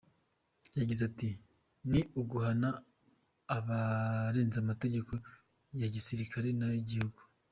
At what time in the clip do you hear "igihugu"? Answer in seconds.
6.83-7.19